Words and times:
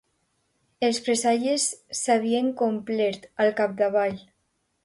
Els 0.87 0.99
presagis 1.07 1.67
s'havien 1.99 2.51
complert, 2.63 3.31
al 3.47 3.55
capdavall. 3.61 4.21